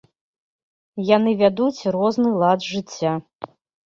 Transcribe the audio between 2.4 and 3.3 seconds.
лад жыцця.